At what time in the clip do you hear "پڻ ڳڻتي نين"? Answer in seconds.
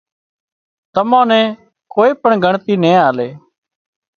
2.21-2.97